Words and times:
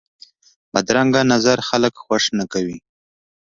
بدرنګه 0.73 1.21
نظر 1.33 1.57
خلک 1.69 1.93
خوښ 2.05 2.23
نه 2.37 2.45
کوي 2.53 2.77